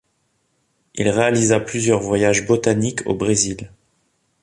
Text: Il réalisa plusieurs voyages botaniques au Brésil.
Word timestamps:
Il 0.95 1.07
réalisa 1.09 1.59
plusieurs 1.59 1.99
voyages 2.01 2.47
botaniques 2.47 3.05
au 3.05 3.13
Brésil. 3.13 3.71